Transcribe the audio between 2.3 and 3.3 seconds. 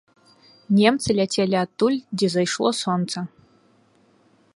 зайшло сонца.